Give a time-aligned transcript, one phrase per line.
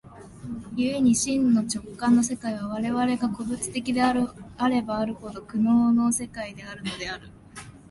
[0.75, 7.29] 故に真の直観の世界は、我々が個物的であればあるほど、苦悩の世界であるのである。